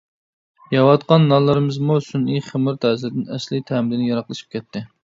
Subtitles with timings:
[0.75, 4.87] يەۋاتقان نانلىرىمىزمۇ سۈنئىي خېمىر تەسىرىدىن ئەسلىي تەمىدىن يىراقلىشىپ كەتتى.